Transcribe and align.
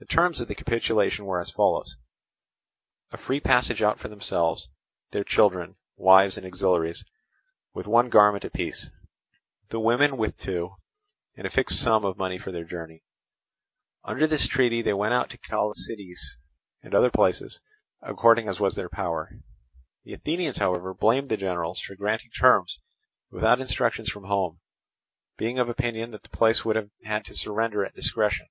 The 0.00 0.06
terms 0.06 0.40
of 0.40 0.48
the 0.48 0.56
capitulation 0.56 1.24
were 1.24 1.38
as 1.38 1.52
follows: 1.52 1.96
a 3.12 3.16
free 3.16 3.38
passage 3.38 3.80
out 3.80 3.96
for 3.96 4.08
themselves, 4.08 4.68
their 5.12 5.22
children, 5.22 5.76
wives 5.94 6.36
and 6.36 6.44
auxiliaries, 6.44 7.04
with 7.72 7.86
one 7.86 8.08
garment 8.10 8.44
apiece, 8.44 8.90
the 9.68 9.78
women 9.78 10.16
with 10.16 10.36
two, 10.36 10.74
and 11.36 11.46
a 11.46 11.50
fixed 11.50 11.80
sum 11.80 12.04
of 12.04 12.18
money 12.18 12.38
for 12.38 12.50
their 12.50 12.64
journey. 12.64 13.04
Under 14.02 14.26
this 14.26 14.48
treaty 14.48 14.82
they 14.82 14.92
went 14.94 15.14
out 15.14 15.30
to 15.30 15.38
Chalcidice 15.38 16.38
and 16.82 16.92
other 16.92 17.12
places, 17.12 17.60
according 18.02 18.48
as 18.48 18.58
was 18.58 18.74
their 18.74 18.88
power. 18.88 19.30
The 20.02 20.14
Athenians, 20.14 20.56
however, 20.56 20.92
blamed 20.92 21.28
the 21.28 21.36
generals 21.36 21.78
for 21.78 21.94
granting 21.94 22.32
terms 22.32 22.80
without 23.30 23.60
instructions 23.60 24.08
from 24.10 24.24
home, 24.24 24.58
being 25.36 25.60
of 25.60 25.68
opinion 25.68 26.10
that 26.10 26.24
the 26.24 26.30
place 26.36 26.64
would 26.64 26.74
have 26.74 26.90
had 27.04 27.24
to 27.26 27.36
surrender 27.36 27.84
at 27.84 27.94
discretion. 27.94 28.48